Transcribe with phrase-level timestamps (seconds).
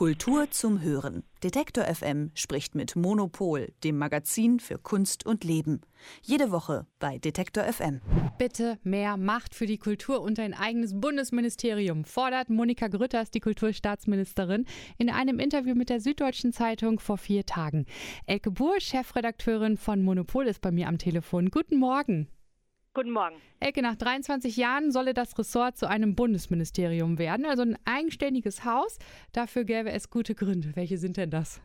[0.00, 1.24] Kultur zum Hören.
[1.44, 5.82] Detektor FM spricht mit Monopol, dem Magazin für Kunst und Leben.
[6.22, 8.00] Jede Woche bei Detektor FM.
[8.38, 14.64] Bitte mehr Macht für die Kultur und ein eigenes Bundesministerium, fordert Monika Grütters, die Kulturstaatsministerin,
[14.96, 17.84] in einem Interview mit der Süddeutschen Zeitung vor vier Tagen.
[18.24, 21.50] Elke Buhr, Chefredakteurin von Monopol, ist bei mir am Telefon.
[21.50, 22.26] Guten Morgen.
[22.92, 23.40] Guten Morgen.
[23.60, 28.98] Elke, nach 23 Jahren solle das Ressort zu einem Bundesministerium werden, also ein eigenständiges Haus.
[29.32, 30.72] Dafür gäbe es gute Gründe.
[30.74, 31.62] Welche sind denn das?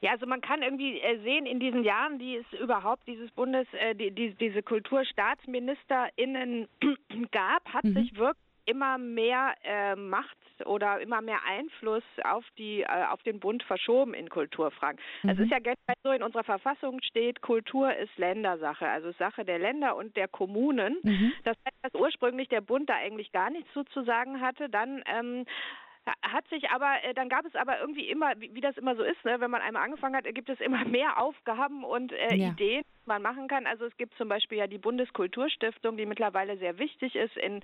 [0.00, 3.68] Ja, also man kann irgendwie äh, sehen, in diesen Jahren, die es überhaupt dieses Bundes,
[3.74, 6.66] äh, die, die, diese KulturstaatsministerInnen
[7.30, 7.94] gab, hat mhm.
[7.94, 13.40] sich wirklich immer mehr äh, Macht oder immer mehr Einfluss auf die äh, auf den
[13.40, 15.00] Bund verschoben in Kulturfragen.
[15.22, 15.30] Mhm.
[15.30, 19.58] Es ist ja generell so in unserer Verfassung steht, Kultur ist Ländersache, also Sache der
[19.58, 20.98] Länder und der Kommunen.
[21.02, 21.32] Mhm.
[21.44, 25.46] Das heißt, dass ursprünglich der Bund da eigentlich gar nichts zu sagen hatte, dann ähm,
[26.22, 29.22] hat sich aber, äh, dann gab es aber irgendwie immer, wie, das immer so ist,
[29.24, 29.40] ne?
[29.40, 32.48] wenn man einmal angefangen hat, gibt es immer mehr Aufgaben und äh, ja.
[32.48, 33.66] Ideen, man machen kann.
[33.66, 37.60] Also es gibt zum Beispiel ja die Bundeskulturstiftung, die mittlerweile sehr wichtig ist in,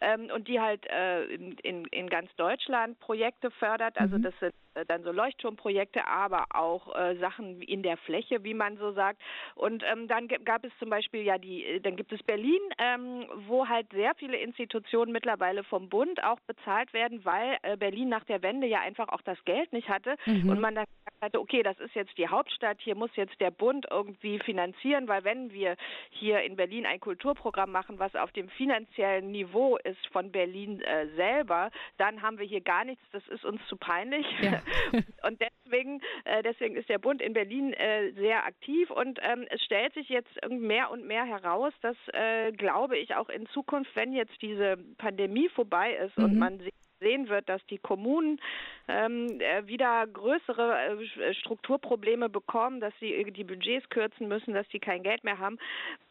[0.00, 3.96] ähm, und die halt äh, in, in, ganz Deutschland Projekte fördert.
[3.96, 4.22] Also mhm.
[4.22, 8.76] das sind äh, dann so Leuchtturmprojekte, aber auch äh, Sachen in der Fläche, wie man
[8.76, 9.22] so sagt.
[9.54, 13.26] Und ähm, dann gab es zum Beispiel ja die, äh, dann gibt es Berlin, ähm,
[13.46, 18.24] wo halt sehr viele Institutionen mittlerweile vom Bund auch bezahlt werden, weil äh, Berlin nach
[18.24, 20.48] der Wende ja einfach auch das Geld nicht hatte mhm.
[20.48, 20.86] und man dann
[21.20, 25.24] hatte, okay, das ist jetzt die Hauptstadt, hier muss jetzt der Bund irgendwie finanzieren, weil
[25.24, 25.76] wenn wir
[26.10, 31.08] hier in Berlin ein Kulturprogramm machen, was auf dem finanziellen Niveau ist von Berlin äh,
[31.16, 34.26] selber, dann haben wir hier gar nichts, das ist uns zu peinlich.
[34.40, 34.62] Ja.
[35.26, 39.62] und deswegen, äh, deswegen ist der Bund in Berlin äh, sehr aktiv und ähm, es
[39.62, 44.12] stellt sich jetzt mehr und mehr heraus, dass, äh, glaube ich, auch in Zukunft, wenn
[44.12, 46.24] jetzt diese Pandemie vorbei ist mhm.
[46.24, 48.40] und man sieht, sehen wird, dass die Kommunen
[48.88, 54.78] ähm, äh, wieder größere äh, Strukturprobleme bekommen, dass sie die Budgets kürzen müssen, dass sie
[54.78, 55.58] kein Geld mehr haben,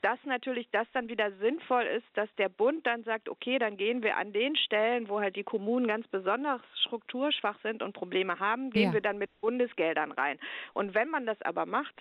[0.01, 4.03] dass natürlich das dann wieder sinnvoll ist, dass der Bund dann sagt, okay, dann gehen
[4.03, 8.69] wir an den Stellen, wo halt die Kommunen ganz besonders strukturschwach sind und Probleme haben,
[8.69, 8.93] gehen ja.
[8.93, 10.37] wir dann mit Bundesgeldern rein.
[10.73, 11.95] Und wenn man das aber macht,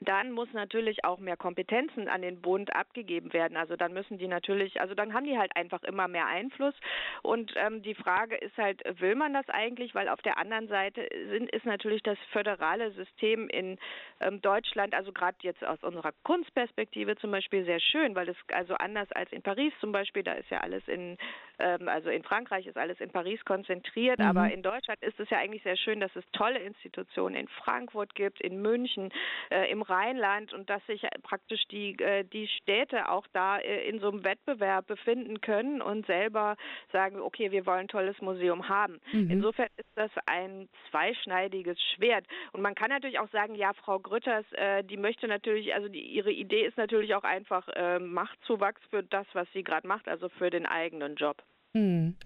[0.00, 3.56] dann muss natürlich auch mehr Kompetenzen an den Bund abgegeben werden.
[3.56, 6.74] Also dann müssen die natürlich, also dann haben die halt einfach immer mehr Einfluss.
[7.22, 9.94] Und ähm, die Frage ist halt, will man das eigentlich?
[9.94, 13.78] Weil auf der anderen Seite sind, ist natürlich das föderale System in
[14.20, 18.74] ähm, Deutschland, also gerade jetzt aus unserer Kunstperspektive zum Beispiel sehr schön, weil es also
[18.74, 21.18] anders als in Paris zum Beispiel, da ist ja alles in,
[21.60, 24.26] also in Frankreich ist alles in Paris konzentriert, mhm.
[24.26, 28.14] aber in Deutschland ist es ja eigentlich sehr schön, dass es tolle Institutionen in Frankfurt
[28.14, 29.10] gibt, in München,
[29.50, 34.00] äh, im Rheinland und dass sich praktisch die, äh, die Städte auch da äh, in
[34.00, 36.56] so einem Wettbewerb befinden können und selber
[36.92, 39.00] sagen, okay, wir wollen ein tolles Museum haben.
[39.12, 39.30] Mhm.
[39.30, 42.26] Insofern ist das ein zweischneidiges Schwert.
[42.52, 46.00] Und man kann natürlich auch sagen, ja, Frau Grütters, äh, die möchte natürlich, also die,
[46.00, 50.28] ihre Idee ist natürlich auch einfach äh, Machtzuwachs für das, was sie gerade macht, also
[50.28, 51.42] für den eigenen Job.
[51.72, 52.16] Mhm.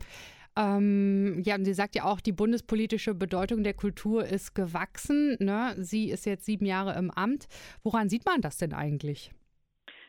[0.57, 5.37] Ähm, ja, und sie sagt ja auch, die bundespolitische Bedeutung der Kultur ist gewachsen.
[5.41, 5.75] Ne?
[5.79, 7.49] Sie ist jetzt sieben Jahre im Amt.
[7.83, 9.33] Woran sieht man das denn eigentlich?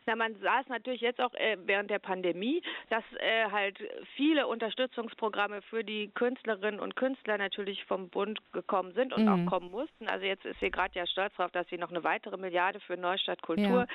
[0.08, 3.80] Na, man sah es natürlich jetzt auch äh, während der Pandemie, dass äh, halt
[4.16, 9.48] viele Unterstützungsprogramme für die Künstlerinnen und Künstler natürlich vom Bund gekommen sind und mhm.
[9.48, 10.08] auch kommen mussten.
[10.08, 12.98] Also jetzt ist sie gerade ja stolz darauf, dass sie noch eine weitere Milliarde für
[12.98, 13.88] Neustadt Kultur ja.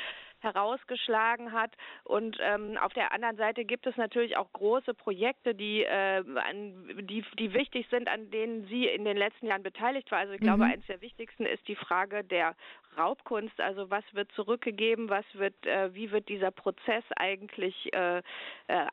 [0.43, 1.73] Herausgeschlagen hat.
[2.05, 6.89] Und ähm, auf der anderen Seite gibt es natürlich auch große Projekte, die, äh, an,
[7.03, 10.19] die, die wichtig sind, an denen sie in den letzten Jahren beteiligt war.
[10.19, 10.45] Also ich mhm.
[10.45, 12.55] glaube, eines der wichtigsten ist die Frage der
[12.97, 13.61] Raubkunst.
[13.61, 18.23] Also was wird zurückgegeben, was wird, äh, wie wird dieser Prozess eigentlich äh, äh,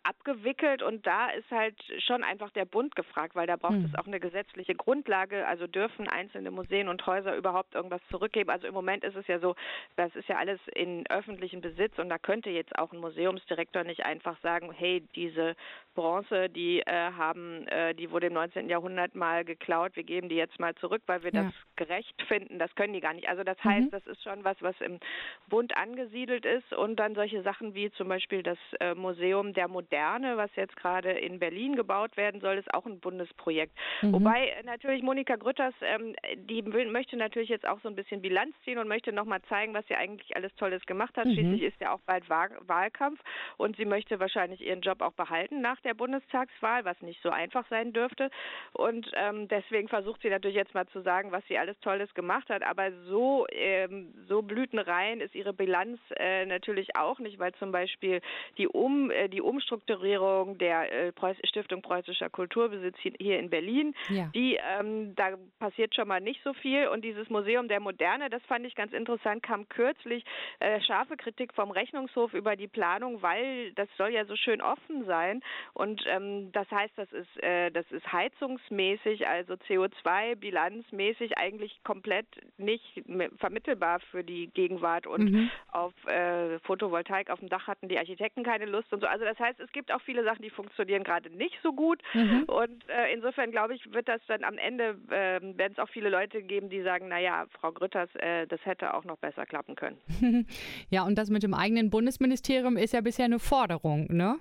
[0.03, 0.83] abgewickelt?
[0.83, 3.85] Und da ist halt schon einfach der Bund gefragt, weil da braucht mhm.
[3.85, 5.47] es auch eine gesetzliche Grundlage.
[5.47, 8.49] Also dürfen einzelne Museen und Häuser überhaupt irgendwas zurückgeben?
[8.49, 9.55] Also im Moment ist es ja so,
[9.95, 11.05] das ist ja alles in
[11.37, 15.55] öffentlichem Besitz und da könnte jetzt auch ein Museumsdirektor nicht einfach sagen, hey, diese
[15.93, 18.69] Bronze, die äh, haben, äh, die wurde im 19.
[18.69, 21.43] Jahrhundert mal geklaut, wir geben die jetzt mal zurück, weil wir ja.
[21.43, 22.59] das gerecht finden.
[22.59, 23.29] Das können die gar nicht.
[23.29, 23.91] Also das heißt, mhm.
[23.91, 24.99] das ist schon was, was im
[25.47, 30.37] Bund angesiedelt ist und dann solche Sachen wie zum Beispiel das äh, Museum der Moderne,
[30.37, 33.75] was jetzt gerade in Berlin gebaut werden soll, ist auch ein Bundesprojekt.
[34.01, 34.13] Mhm.
[34.13, 38.21] Wobei äh, natürlich Monika Grütters, ähm, die will, möchte natürlich jetzt auch so ein bisschen
[38.21, 41.26] Bilanz ziehen und möchte nochmal zeigen, was sie eigentlich alles Tolles gemacht hat.
[41.27, 41.33] Mhm.
[41.33, 43.19] Schließlich ist ja auch bald Wahlkampf
[43.57, 47.65] und sie möchte wahrscheinlich ihren Job auch behalten nach der Bundestagswahl, was nicht so einfach
[47.69, 48.29] sein dürfte.
[48.73, 52.49] Und ähm, deswegen versucht sie natürlich jetzt mal zu sagen, was sie alles Tolles gemacht
[52.49, 52.63] hat.
[52.63, 58.21] Aber so, ähm, so blütenrein ist ihre Bilanz äh, natürlich auch nicht, weil zum Beispiel
[58.57, 61.13] die, um, äh, die Umstrukturierung der äh,
[61.43, 64.29] Stiftung Preußischer Kulturbesitz hier in Berlin, ja.
[64.33, 66.87] die ähm, da passiert schon mal nicht so viel.
[66.87, 70.23] Und dieses Museum der Moderne, das fand ich ganz interessant, kam kürzlich
[70.59, 75.05] äh, scharfe Kritik vom Rechnungshof über die Planung, weil das soll ja so schön offen
[75.05, 75.41] sein.
[75.73, 82.27] Und ähm, das heißt, das ist, äh, das ist heizungsmäßig, also CO2-bilanzmäßig eigentlich komplett
[82.57, 83.03] nicht
[83.37, 85.07] vermittelbar für die Gegenwart.
[85.07, 85.51] Und mhm.
[85.71, 89.07] auf äh, Photovoltaik auf dem Dach hatten die Architekten keine Lust und so.
[89.07, 92.01] Also das heißt, es gibt auch viele Sachen, die funktionieren gerade nicht so gut.
[92.13, 92.43] Mhm.
[92.43, 96.09] Und äh, insofern glaube ich, wird das dann am Ende, äh, werden es auch viele
[96.09, 99.97] Leute geben, die sagen, naja, Frau Grütters, äh, das hätte auch noch besser klappen können.
[100.89, 104.37] ja, und das mit dem eigenen Bundesministerium ist ja bisher eine Forderung, ne?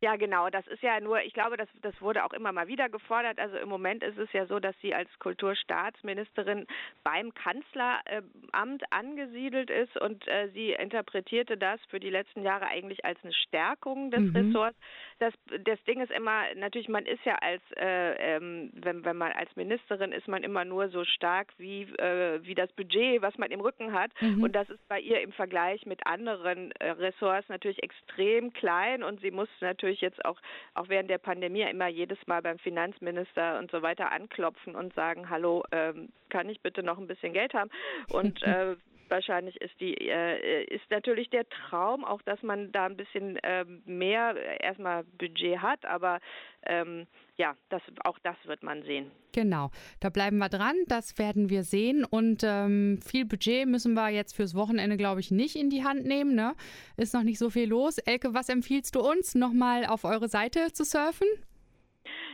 [0.00, 0.48] Ja, genau.
[0.48, 3.40] Das ist ja nur, ich glaube, das, das wurde auch immer mal wieder gefordert.
[3.40, 6.68] Also im Moment ist es ja so, dass sie als Kulturstaatsministerin
[7.02, 13.18] beim Kanzleramt angesiedelt ist und äh, sie interpretierte das für die letzten Jahre eigentlich als
[13.24, 14.36] eine Stärkung des mhm.
[14.36, 14.78] Ressorts.
[15.18, 15.34] Das,
[15.64, 19.54] das Ding ist immer, natürlich, man ist ja als, äh, ähm, wenn, wenn man als
[19.56, 23.60] Ministerin ist, man immer nur so stark wie, äh, wie das Budget, was man im
[23.60, 24.10] Rücken hat.
[24.20, 24.44] Mhm.
[24.44, 29.20] Und das ist bei ihr im Vergleich mit anderen äh, Ressorts natürlich extrem klein und
[29.20, 30.40] sie muss natürlich jetzt auch,
[30.74, 35.28] auch während der Pandemie immer jedes Mal beim Finanzminister und so weiter anklopfen und sagen,
[35.30, 37.70] hallo, ähm, kann ich bitte noch ein bisschen Geld haben?
[38.12, 38.76] Und äh,
[39.08, 43.64] wahrscheinlich ist die äh, ist natürlich der Traum auch, dass man da ein bisschen äh,
[43.84, 46.20] mehr erstmal Budget hat, aber
[46.66, 47.06] ähm,
[47.36, 49.10] ja, das, auch das wird man sehen.
[49.32, 49.70] Genau,
[50.00, 54.34] da bleiben wir dran, das werden wir sehen und ähm, viel Budget müssen wir jetzt
[54.34, 56.34] fürs Wochenende, glaube ich, nicht in die Hand nehmen.
[56.34, 56.54] Ne?
[56.96, 57.98] Ist noch nicht so viel los.
[57.98, 61.28] Elke, was empfiehlst du uns, nochmal auf eure Seite zu surfen?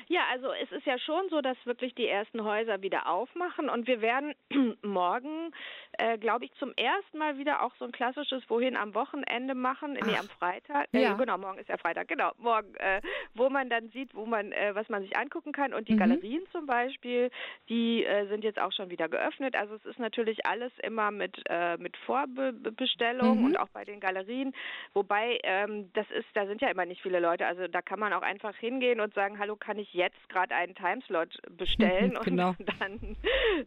[0.09, 3.87] Ja, also es ist ja schon so, dass wirklich die ersten Häuser wieder aufmachen und
[3.87, 4.35] wir werden
[4.82, 5.53] morgen,
[5.99, 9.96] äh, glaube ich, zum ersten Mal wieder auch so ein klassisches Wohin am Wochenende machen,
[10.00, 10.06] Ach.
[10.06, 10.88] nee, am Freitag.
[10.93, 11.14] Äh, ja.
[11.14, 13.00] Genau, morgen ist ja Freitag, genau, morgen, äh,
[13.35, 15.99] wo man dann sieht, wo man, äh, was man sich angucken kann und die mhm.
[15.99, 17.31] Galerien zum Beispiel,
[17.69, 19.56] die äh, sind jetzt auch schon wieder geöffnet.
[19.56, 23.44] Also es ist natürlich alles immer mit äh, mit Vorbestellung mhm.
[23.44, 24.55] und auch bei den Galerien,
[24.93, 27.47] wobei ähm, das ist, da sind ja immer nicht viele Leute.
[27.47, 30.75] Also da kann man auch einfach hingehen und sagen, hallo, kann ich jetzt gerade einen
[30.75, 32.55] Timeslot bestellen genau.
[32.58, 33.17] und dann,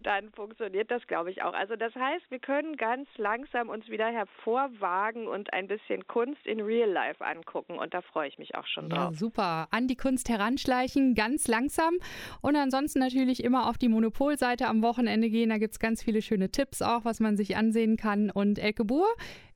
[0.03, 1.53] dann funktioniert das, glaube ich, auch.
[1.53, 6.61] Also das heißt, wir können ganz langsam uns wieder hervorwagen und ein bisschen Kunst in
[6.61, 9.11] Real Life angucken und da freue ich mich auch schon drauf.
[9.11, 9.67] Ja, super.
[9.71, 11.97] An die Kunst heranschleichen, ganz langsam
[12.41, 15.49] und ansonsten natürlich immer auf die Monopolseite am Wochenende gehen.
[15.49, 18.31] Da gibt es ganz viele schöne Tipps auch, was man sich ansehen kann.
[18.31, 19.07] Und Elke Buhr,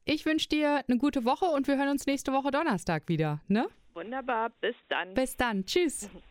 [0.05, 3.41] ich wünsche dir eine gute Woche und wir hören uns nächste Woche Donnerstag wieder.
[3.47, 3.67] Ne?
[3.93, 5.13] Wunderbar, bis dann.
[5.13, 6.09] Bis dann, tschüss.